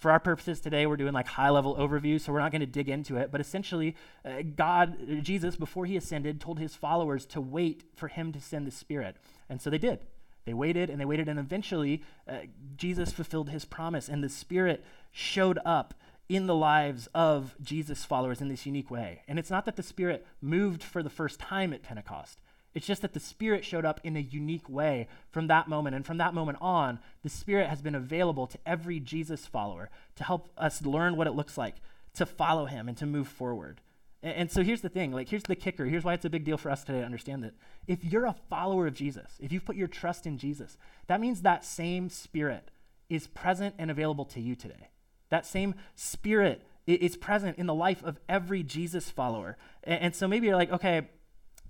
[0.00, 2.66] for our purposes today, we're doing like high level overview, so we're not going to
[2.66, 3.30] dig into it.
[3.30, 8.32] But essentially, uh, God, Jesus, before he ascended, told his followers to wait for him
[8.32, 9.16] to send the Spirit.
[9.50, 10.06] And so they did.
[10.46, 12.38] They waited and they waited, and eventually, uh,
[12.76, 14.82] Jesus fulfilled his promise, and the Spirit
[15.12, 15.92] showed up
[16.30, 19.22] in the lives of Jesus followers in this unique way.
[19.28, 22.40] And it's not that the Spirit moved for the first time at Pentecost.
[22.74, 25.96] It's just that the Spirit showed up in a unique way from that moment.
[25.96, 30.24] And from that moment on, the Spirit has been available to every Jesus follower to
[30.24, 31.76] help us learn what it looks like
[32.14, 33.80] to follow Him and to move forward.
[34.22, 35.86] And, and so here's the thing like, here's the kicker.
[35.86, 37.54] Here's why it's a big deal for us today to understand that.
[37.88, 40.78] If you're a follower of Jesus, if you've put your trust in Jesus,
[41.08, 42.70] that means that same Spirit
[43.08, 44.90] is present and available to you today.
[45.30, 49.56] That same Spirit is present in the life of every Jesus follower.
[49.82, 51.08] And, and so maybe you're like, okay,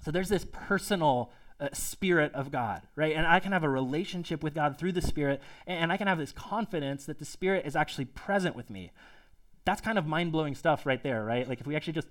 [0.02, 3.14] so there's this personal uh, Spirit of God, right?
[3.14, 6.06] And I can have a relationship with God through the Spirit, and, and I can
[6.06, 8.92] have this confidence that the Spirit is actually present with me.
[9.64, 11.48] That's kind of mind blowing stuff right there, right?
[11.48, 12.08] Like if we actually just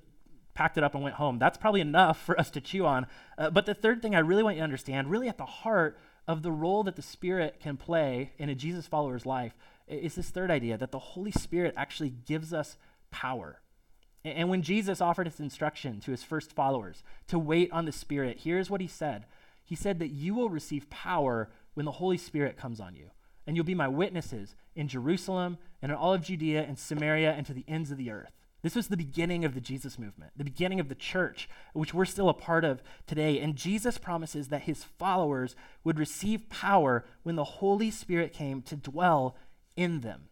[0.53, 3.07] packed it up and went home, that's probably enough for us to chew on.
[3.37, 5.97] Uh, but the third thing I really want you to understand, really at the heart
[6.27, 9.53] of the role that the Spirit can play in a Jesus follower's life,
[9.87, 12.77] is this third idea that the Holy Spirit actually gives us
[13.09, 13.61] power.
[14.25, 18.41] And when Jesus offered his instruction to his first followers to wait on the Spirit,
[18.43, 19.25] here's what he said
[19.63, 23.11] He said that you will receive power when the Holy Spirit comes on you,
[23.47, 27.45] and you'll be my witnesses in Jerusalem and in all of Judea and Samaria and
[27.45, 28.31] to the ends of the earth.
[28.61, 32.03] This was the beginning of the Jesus movement, the beginning of the church, which we're
[32.03, 33.39] still a part of today.
[33.39, 35.55] And Jesus promises that his followers
[35.85, 39.37] would receive power when the Holy Spirit came to dwell
[39.77, 40.28] in them.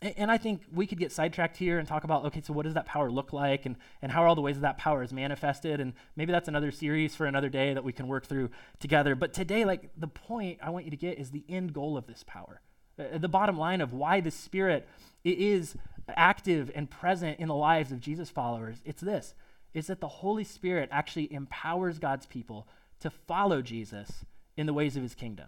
[0.00, 2.74] And I think we could get sidetracked here and talk about, okay, so what does
[2.74, 5.12] that power look like and, and how are all the ways that that power is
[5.12, 5.80] manifested?
[5.80, 9.16] And maybe that's another series for another day that we can work through together.
[9.16, 12.06] But today, like the point I want you to get is the end goal of
[12.06, 12.60] this power.
[12.96, 14.88] Uh, the bottom line of why the Spirit
[15.24, 15.76] is
[16.08, 19.34] active and present in the lives of Jesus followers, it's this,
[19.74, 22.68] is that the Holy Spirit actually empowers God's people
[23.00, 24.24] to follow Jesus
[24.56, 25.46] in the ways of his kingdom.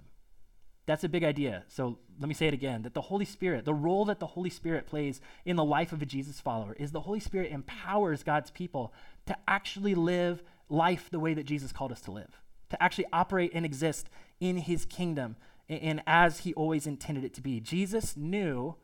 [0.91, 1.63] That's a big idea.
[1.69, 4.51] So let me say it again that the Holy Spirit, the role that the Holy
[4.51, 8.51] Spirit plays in the life of a Jesus follower is the Holy Spirit empowers God's
[8.51, 8.93] people
[9.27, 13.53] to actually live life the way that Jesus called us to live, to actually operate
[13.55, 15.37] and exist in his kingdom
[15.69, 17.61] and, and as he always intended it to be.
[17.61, 18.75] Jesus knew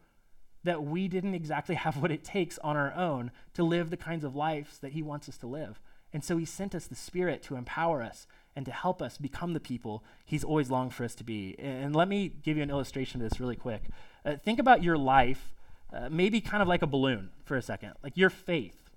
[0.62, 4.22] that we didn't exactly have what it takes on our own to live the kinds
[4.22, 5.80] of lives that he wants us to live.
[6.12, 9.52] And so he sent us the Spirit to empower us and to help us become
[9.52, 11.54] the people He's always longed for us to be.
[11.58, 13.82] And let me give you an illustration of this really quick.
[14.24, 15.54] Uh, think about your life,
[15.92, 17.92] uh, maybe kind of like a balloon for a second.
[18.02, 18.90] Like your faith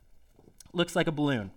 [0.74, 1.52] looks like a balloon.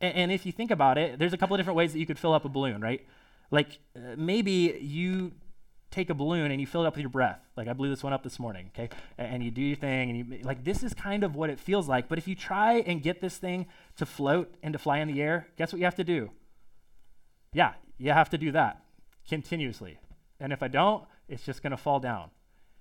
[0.00, 2.06] And, and, if you think about it, there's a couple of different ways that you
[2.06, 3.04] could fill up a balloon, right?
[3.50, 5.32] Like uh, maybe you
[5.90, 7.40] take a balloon and you fill it up with your breath.
[7.56, 8.90] Like I blew this one up this morning, okay?
[9.18, 11.58] And, and you do your thing, and you like this is kind of what it
[11.58, 12.08] feels like.
[12.08, 13.66] But if you try and get this thing
[13.96, 16.30] to float and to fly in the air, guess what you have to do?
[17.56, 18.82] Yeah, you have to do that
[19.26, 19.98] continuously.
[20.38, 22.28] And if I don't, it's just going to fall down.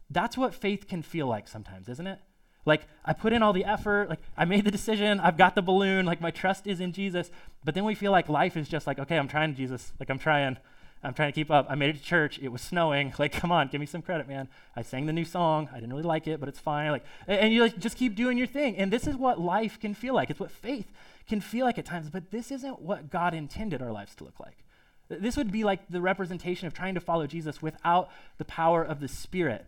[0.09, 2.19] That's what faith can feel like sometimes, isn't it?
[2.65, 5.61] Like I put in all the effort, like I made the decision, I've got the
[5.61, 7.31] balloon, like my trust is in Jesus,
[7.63, 10.19] but then we feel like life is just like, okay, I'm trying Jesus, like I'm
[10.19, 10.57] trying,
[11.01, 11.67] I'm trying to keep up.
[11.69, 14.27] I made it to church, it was snowing, like come on, give me some credit,
[14.27, 14.49] man.
[14.75, 16.91] I sang the new song, I didn't really like it, but it's fine.
[16.91, 18.75] Like and, and you like just keep doing your thing.
[18.75, 20.29] And this is what life can feel like.
[20.29, 20.91] It's what faith
[21.29, 24.39] can feel like at times, but this isn't what God intended our lives to look
[24.39, 24.64] like.
[25.07, 28.99] This would be like the representation of trying to follow Jesus without the power of
[28.99, 29.65] the Spirit.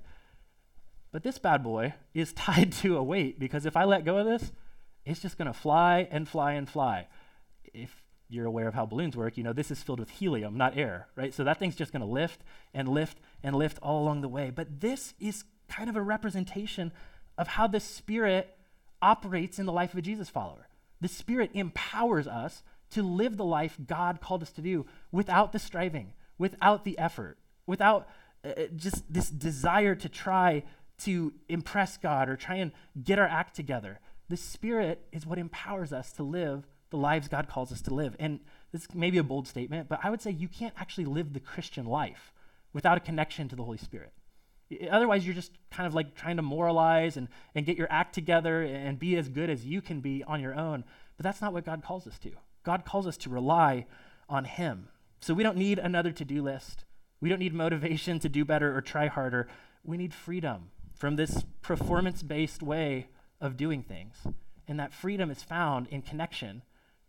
[1.12, 4.26] But this bad boy is tied to a weight because if I let go of
[4.26, 4.52] this,
[5.06, 7.08] it's just going to fly and fly and fly.
[7.74, 10.78] If you're aware of how balloons work, you know this is filled with helium, not
[10.78, 11.34] air, right?
[11.34, 12.42] So that thing's just going to lift
[12.74, 14.52] and lift and lift all along the way.
[14.54, 16.92] But this is kind of a representation
[17.38, 18.58] of how the Spirit
[19.02, 20.68] operates in the life of a Jesus follower.
[21.00, 25.60] The Spirit empowers us to live the life God called us to do without the
[25.60, 28.08] striving, without the effort, without
[28.44, 30.64] uh, uh, just this desire to try
[31.00, 32.72] to impress God or try and
[33.04, 34.00] get our act together.
[34.30, 38.16] The Spirit is what empowers us to live the lives God calls us to live.
[38.20, 38.40] And
[38.72, 41.40] this may be a bold statement, but I would say you can't actually live the
[41.40, 42.32] Christian life
[42.74, 44.14] without a connection to the Holy Spirit.
[44.90, 48.64] Otherwise, you're just kind of like trying to moralize and, and get your act together
[48.64, 50.84] and be as good as you can be on your own.
[51.16, 52.32] But that's not what God calls us to.
[52.68, 53.86] God calls us to rely
[54.28, 54.90] on Him.
[55.22, 56.84] So we don't need another to do list.
[57.22, 59.48] We don't need motivation to do better or try harder.
[59.86, 63.08] We need freedom from this performance based way
[63.40, 64.18] of doing things.
[64.68, 66.62] And that freedom is found in connection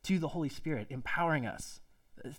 [0.05, 1.81] to the Holy Spirit, empowering us.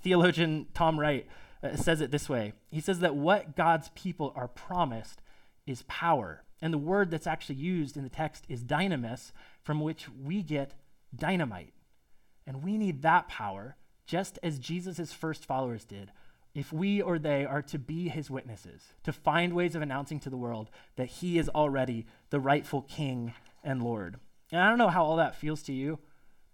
[0.01, 1.27] Theologian Tom Wright
[1.62, 5.21] uh, says it this way He says that what God's people are promised
[5.67, 6.45] is power.
[6.62, 10.73] And the word that's actually used in the text is dynamis, from which we get
[11.13, 11.73] dynamite.
[12.49, 13.75] And we need that power,
[14.07, 16.12] just as Jesus' first followers did,
[16.55, 20.31] if we or they are to be his witnesses, to find ways of announcing to
[20.31, 24.17] the world that he is already the rightful king and Lord.
[24.51, 25.99] And I don't know how all that feels to you,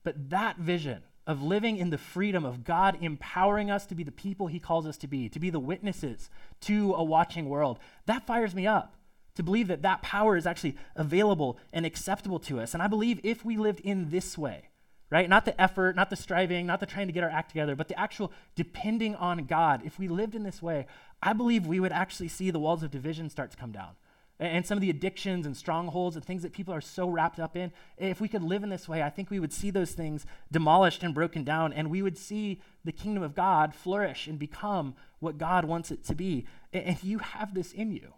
[0.03, 4.11] but that vision of living in the freedom of God empowering us to be the
[4.11, 6.29] people He calls us to be, to be the witnesses
[6.61, 8.97] to a watching world, that fires me up.
[9.35, 12.73] To believe that that power is actually available and acceptable to us.
[12.73, 14.69] And I believe if we lived in this way,
[15.09, 15.29] right?
[15.29, 17.87] Not the effort, not the striving, not the trying to get our act together, but
[17.87, 19.81] the actual depending on God.
[19.85, 20.87] If we lived in this way,
[21.21, 23.95] I believe we would actually see the walls of division start to come down
[24.39, 27.55] and some of the addictions and strongholds and things that people are so wrapped up
[27.55, 30.25] in, if we could live in this way, I think we would see those things
[30.51, 34.95] demolished and broken down, and we would see the kingdom of God flourish and become
[35.19, 36.45] what God wants it to be.
[36.73, 38.13] And you have this in you,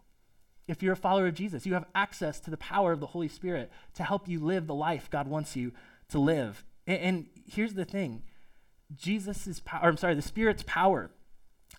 [0.67, 3.27] if you're a follower of Jesus, you have access to the power of the Holy
[3.27, 5.71] Spirit to help you live the life God wants you
[6.09, 6.65] to live.
[6.87, 8.23] And, here's the thing
[8.95, 11.11] Jesus' power, I'm sorry, the Spirit's power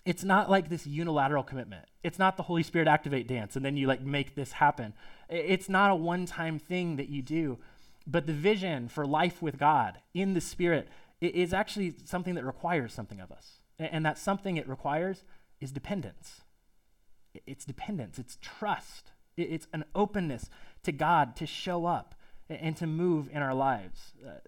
[0.05, 1.85] it's not like this unilateral commitment.
[2.03, 4.93] It's not the Holy Spirit activate dance and then you like make this happen.
[5.29, 7.59] It's not a one time thing that you do.
[8.07, 10.87] But the vision for life with God in the Spirit
[11.21, 13.59] is actually something that requires something of us.
[13.77, 15.23] And that something it requires
[15.61, 16.41] is dependence.
[17.45, 20.49] It's dependence, it's trust, it's an openness
[20.83, 22.15] to God to show up
[22.49, 24.13] and to move in our lives.
[24.25, 24.39] Uh,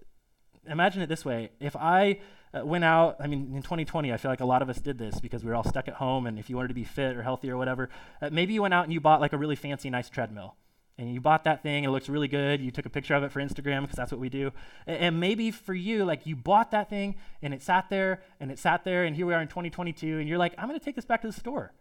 [0.68, 2.20] Imagine it this way if I
[2.54, 3.16] uh, went out.
[3.18, 5.50] I mean, in 2020, I feel like a lot of us did this because we
[5.50, 6.26] were all stuck at home.
[6.26, 7.88] And if you wanted to be fit or healthy or whatever,
[8.20, 10.56] uh, maybe you went out and you bought like a really fancy, nice treadmill.
[10.98, 12.60] And you bought that thing, it looks really good.
[12.60, 14.52] You took a picture of it for Instagram because that's what we do.
[14.86, 18.50] And, and maybe for you, like you bought that thing and it sat there and
[18.52, 20.84] it sat there, and here we are in 2022, and you're like, I'm going to
[20.84, 21.72] take this back to the store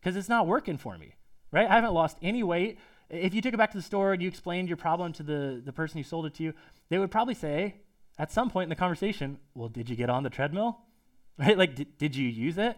[0.00, 1.14] because it's not working for me,
[1.52, 1.68] right?
[1.68, 2.78] I haven't lost any weight.
[3.10, 5.62] If you took it back to the store and you explained your problem to the,
[5.64, 6.54] the person who sold it to you,
[6.88, 7.76] they would probably say,
[8.18, 10.78] at some point in the conversation, well, did you get on the treadmill?
[11.36, 11.58] Right?
[11.58, 12.76] Like, did, did you use it?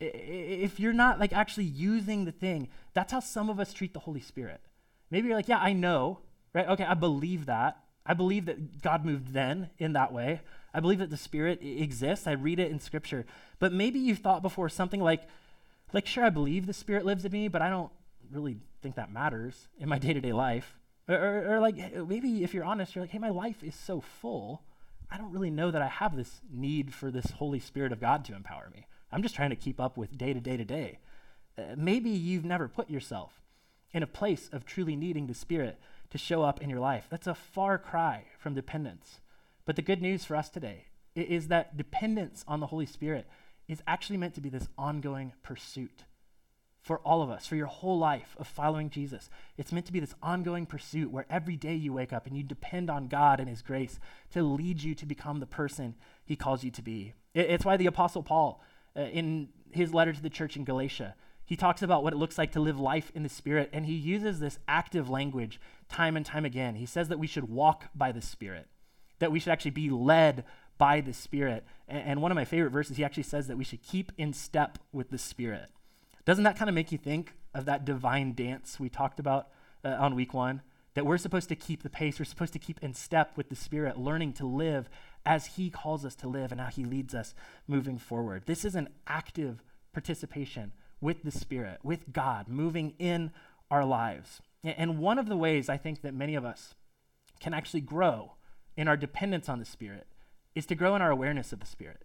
[0.00, 4.00] If you're not like actually using the thing, that's how some of us treat the
[4.00, 4.62] Holy Spirit.
[5.10, 6.20] Maybe you're like, yeah, I know,
[6.54, 6.66] right?
[6.66, 7.76] Okay, I believe that.
[8.06, 10.40] I believe that God moved then in that way.
[10.72, 12.26] I believe that the Spirit exists.
[12.26, 13.26] I read it in Scripture.
[13.58, 15.24] But maybe you've thought before something like,
[15.92, 17.92] like, sure, I believe the Spirit lives in me, but I don't
[18.30, 20.78] really think that matters in my day to day life.
[21.08, 24.00] Or, or, or, like maybe if you're honest, you're like, hey, my life is so
[24.00, 24.62] full,
[25.10, 28.24] I don't really know that I have this need for this Holy Spirit of God
[28.26, 28.86] to empower me.
[29.10, 31.00] I'm just trying to keep up with day to day to day.
[31.58, 33.42] Uh, maybe you've never put yourself
[33.92, 35.78] in a place of truly needing the Spirit
[36.10, 37.06] to show up in your life.
[37.10, 39.20] That's a far cry from dependence.
[39.64, 43.26] But the good news for us today is that dependence on the Holy Spirit
[43.68, 46.04] is actually meant to be this ongoing pursuit
[46.82, 49.30] for all of us, for your whole life of following Jesus.
[49.56, 52.42] It's meant to be this ongoing pursuit where every day you wake up and you
[52.42, 54.00] depend on God and His grace
[54.32, 57.14] to lead you to become the person He calls you to be.
[57.34, 58.62] It's why the Apostle Paul,
[58.96, 61.14] uh, in his letter to the church in Galatia,
[61.44, 63.94] he talks about what it looks like to live life in the Spirit, and he
[63.94, 66.76] uses this active language time and time again.
[66.76, 68.68] He says that we should walk by the Spirit,
[69.18, 70.44] that we should actually be led
[70.78, 71.64] by the Spirit.
[71.88, 74.32] And, and one of my favorite verses, he actually says that we should keep in
[74.32, 75.70] step with the Spirit.
[76.24, 79.48] Doesn't that kind of make you think of that divine dance we talked about
[79.84, 80.62] uh, on week one?
[80.94, 83.56] That we're supposed to keep the pace, we're supposed to keep in step with the
[83.56, 84.90] Spirit, learning to live
[85.24, 87.34] as He calls us to live and how He leads us
[87.66, 88.42] moving forward.
[88.46, 93.30] This is an active participation with the Spirit, with God, moving in
[93.70, 94.42] our lives.
[94.62, 96.74] And one of the ways I think that many of us
[97.40, 98.34] can actually grow
[98.76, 100.06] in our dependence on the Spirit
[100.54, 102.04] is to grow in our awareness of the Spirit.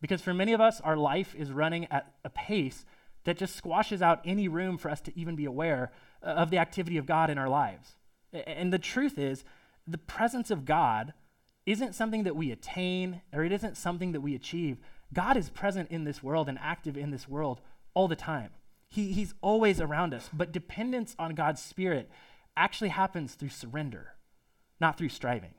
[0.00, 2.84] Because for many of us, our life is running at a pace
[3.24, 6.58] that just squashes out any room for us to even be aware uh, of the
[6.58, 7.96] activity of God in our lives.
[8.32, 9.44] And the truth is,
[9.86, 11.14] the presence of God
[11.66, 14.78] isn't something that we attain or it isn't something that we achieve.
[15.12, 17.60] God is present in this world and active in this world
[17.94, 18.50] all the time.
[18.88, 22.10] He, he's always around us, but dependence on God's Spirit
[22.56, 24.14] actually happens through surrender,
[24.80, 25.54] not through striving.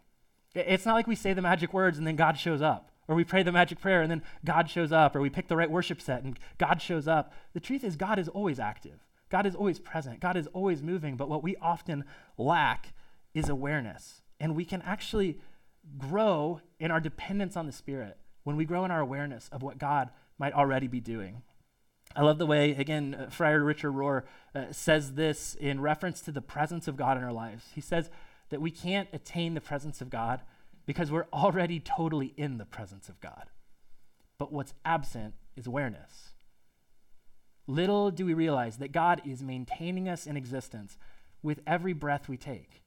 [0.55, 2.91] It's not like we say the magic words and then God shows up.
[3.09, 5.57] Or we pray the magic prayer and then God shows up, or we pick the
[5.57, 7.33] right worship set and God shows up.
[7.53, 8.99] The truth is, God is always active.
[9.29, 10.19] God is always present.
[10.19, 11.17] God is always moving.
[11.17, 12.05] But what we often
[12.37, 12.93] lack
[13.33, 14.21] is awareness.
[14.39, 15.39] And we can actually
[15.97, 19.79] grow in our dependence on the Spirit when we grow in our awareness of what
[19.79, 21.41] God might already be doing.
[22.15, 26.31] I love the way, again, uh, Friar Richard Rohr uh, says this in reference to
[26.31, 27.65] the presence of God in our lives.
[27.73, 28.11] He says
[28.49, 30.41] that we can't attain the presence of God
[30.89, 33.51] because we're already totally in the presence of God.
[34.39, 36.31] But what's absent is awareness.
[37.67, 40.97] Little do we realize that God is maintaining us in existence
[41.43, 42.81] with every breath we take.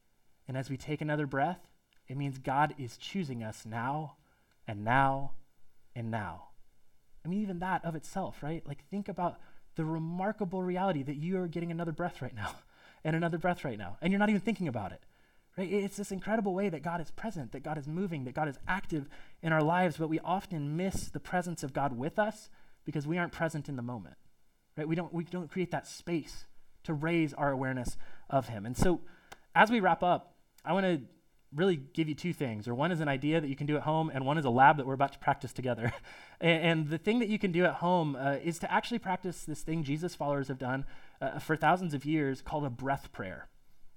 [0.49, 1.61] And as we take another breath,
[2.09, 4.17] it means God is choosing us now
[4.67, 5.35] and now
[5.95, 6.49] and now.
[7.25, 8.67] I mean, even that of itself, right?
[8.67, 9.39] Like, think about
[9.77, 12.51] the remarkable reality that you are getting another breath right now
[13.05, 15.05] and another breath right now, and you're not even thinking about it
[15.57, 15.71] Right?
[15.71, 18.59] It's this incredible way that God is present, that God is moving, that God is
[18.67, 19.09] active
[19.43, 22.49] in our lives, but we often miss the presence of God with us
[22.85, 24.17] because we aren't present in the moment.
[24.77, 24.89] Right?
[24.89, 26.47] We don't we don't create that space
[26.85, 27.97] to raise our awareness
[28.31, 28.67] of him.
[28.67, 29.03] And so
[29.55, 30.35] as we wrap up,
[30.65, 31.03] I want to
[31.55, 32.67] really give you two things.
[32.67, 34.51] Or one is an idea that you can do at home, and one is a
[34.51, 35.93] lab that we're about to practice together.
[36.41, 39.45] and, and, the thing that you can do at home uh, is to actually practice
[39.45, 40.85] this thing Jesus followers have done
[41.21, 43.49] uh, for thousands of years called a breath prayer.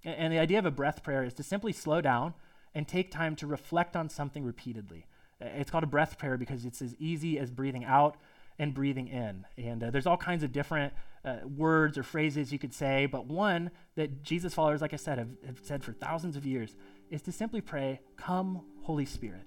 [0.05, 2.35] And, the idea of a breath prayer is to simply slow down
[2.73, 5.07] and take time to reflect on something repeatedly.
[5.41, 8.17] It's called a breath prayer because it's as easy as breathing out
[8.59, 9.45] and breathing in.
[9.57, 10.93] And uh, there's all kinds of different
[11.25, 15.17] uh, words or phrases you could say, but one that Jesus followers, like I said,
[15.17, 16.75] have, have said for thousands of years
[17.09, 19.43] is to simply pray, Come, Holy Spirit.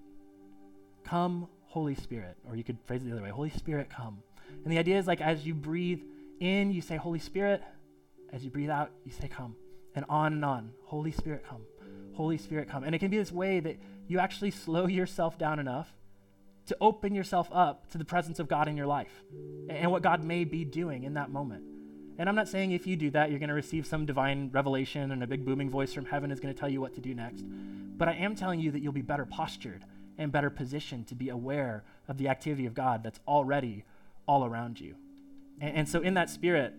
[1.04, 2.36] Come, Holy Spirit.
[2.46, 4.18] Or you could phrase it the other way Holy Spirit, come.
[4.64, 6.02] And the idea is like as you breathe
[6.40, 7.62] in, you say, Holy Spirit.
[8.32, 9.54] As you breathe out, you say, Come.
[9.98, 10.70] And on and on.
[10.84, 11.62] Holy Spirit, come.
[12.14, 12.84] Holy Spirit, come.
[12.84, 15.92] And it can be this way that you actually slow yourself down enough
[16.66, 19.24] to open yourself up to the presence of God in your life
[19.68, 21.64] and what God may be doing in that moment.
[22.16, 25.10] And I'm not saying if you do that, you're going to receive some divine revelation
[25.10, 27.12] and a big booming voice from heaven is going to tell you what to do
[27.12, 27.42] next.
[27.48, 29.84] But I am telling you that you'll be better postured
[30.16, 33.82] and better positioned to be aware of the activity of God that's already
[34.28, 34.94] all around you.
[35.60, 36.74] And, and so, in that spirit,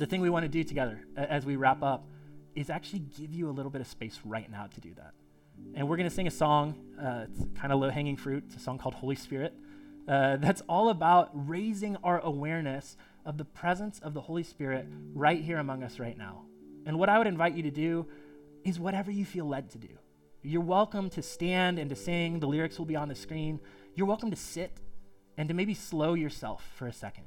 [0.00, 2.06] the thing we want to do together as we wrap up
[2.54, 5.12] is actually give you a little bit of space right now to do that.
[5.74, 6.74] And we're going to sing a song.
[6.98, 8.44] Uh, it's kind of low hanging fruit.
[8.46, 9.52] It's a song called Holy Spirit.
[10.08, 12.96] Uh, that's all about raising our awareness
[13.26, 16.44] of the presence of the Holy Spirit right here among us right now.
[16.86, 18.06] And what I would invite you to do
[18.64, 19.98] is whatever you feel led to do.
[20.42, 22.40] You're welcome to stand and to sing.
[22.40, 23.60] The lyrics will be on the screen.
[23.94, 24.80] You're welcome to sit
[25.36, 27.26] and to maybe slow yourself for a second.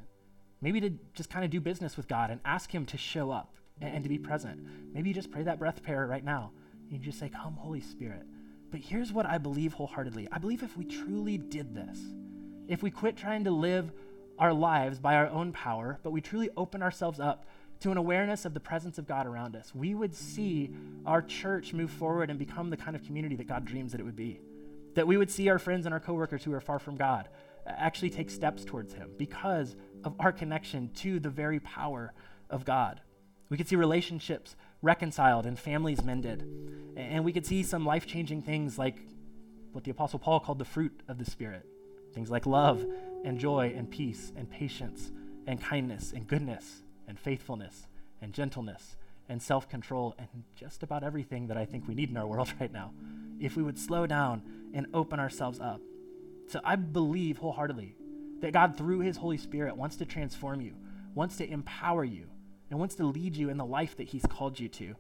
[0.64, 3.53] Maybe to just kind of do business with God and ask Him to show up
[3.80, 4.59] and, and to be present.
[4.93, 6.51] Maybe you just pray that breath prayer right now
[6.93, 8.24] you just say, Come, Holy Spirit.
[8.72, 11.99] But here's what I believe wholeheartedly I believe if we truly did this,
[12.68, 13.91] if we quit trying to live
[14.39, 17.45] our lives by our own power, but we truly open ourselves up
[17.82, 20.72] to an awareness of the presence of God around us, we would see
[21.05, 24.05] our church move forward and become the kind of community that God dreams that it
[24.05, 24.39] would be.
[24.95, 27.28] That we would see our friends and our coworkers who are far from God
[27.66, 32.14] actually take steps towards Him because of our connection to the very power
[32.49, 33.01] of God.
[33.49, 36.47] We could see relationships reconciled and families mended.
[36.97, 38.97] And we could see some life changing things like
[39.72, 41.66] what the Apostle Paul called the fruit of the Spirit
[42.14, 42.86] things like love
[43.26, 45.11] and joy and peace and patience
[45.47, 47.88] and kindness and goodness and faithfulness
[48.22, 48.97] and gentleness
[49.30, 52.53] and self control and just about everything that I think we need in our world
[52.59, 52.91] right now.
[53.39, 54.43] If we would slow down
[54.74, 55.82] and open ourselves up.
[56.47, 57.95] So I believe wholeheartedly
[58.41, 60.75] that God, through His Holy Spirit, wants to transform you,
[61.15, 62.27] wants to empower you,
[62.69, 64.95] and wants to lead you in the life that He's called you to.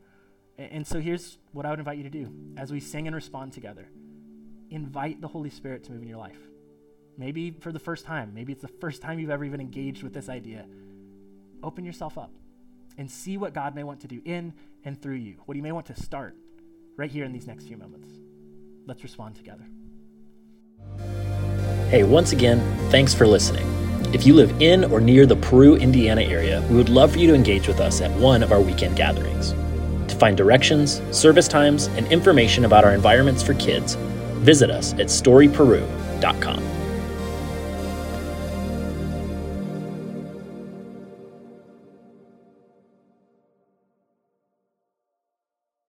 [0.57, 3.53] And so here's what I would invite you to do as we sing and respond
[3.53, 3.87] together
[4.69, 6.39] invite the Holy Spirit to move in your life.
[7.17, 10.13] Maybe for the first time, maybe it's the first time you've ever even engaged with
[10.13, 10.65] this idea.
[11.61, 12.31] Open yourself up
[12.97, 15.71] and see what God may want to do in and through you, what He may
[15.71, 16.35] want to start
[16.97, 18.09] right here in these next few moments.
[18.85, 19.65] Let's respond together.
[21.93, 23.67] Hey, once again, thanks for listening.
[24.15, 27.27] If you live in or near the Peru, Indiana area, we would love for you
[27.27, 29.51] to engage with us at one of our weekend gatherings.
[30.11, 33.93] To find directions, service times, and information about our environments for kids,
[34.41, 36.72] visit us at storyperu.com.